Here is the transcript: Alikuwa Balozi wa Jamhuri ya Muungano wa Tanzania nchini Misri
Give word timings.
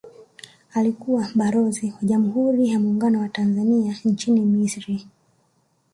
Alikuwa 0.73 1.27
Balozi 1.35 1.85
wa 1.95 2.07
Jamhuri 2.07 2.69
ya 2.69 2.79
Muungano 2.79 3.19
wa 3.19 3.29
Tanzania 3.29 3.97
nchini 4.05 4.41
Misri 4.41 5.07